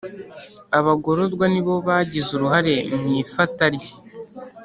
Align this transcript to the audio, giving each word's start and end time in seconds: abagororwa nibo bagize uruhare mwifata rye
abagororwa 0.79 1.45
nibo 1.53 1.75
bagize 1.87 2.29
uruhare 2.33 2.75
mwifata 2.99 3.63
rye 3.75 3.93